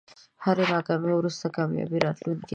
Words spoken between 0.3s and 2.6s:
هری ناکامۍ وروسته کامیابي راتلونکی ده.